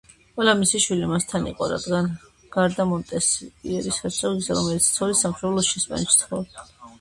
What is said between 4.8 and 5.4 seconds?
ცოლის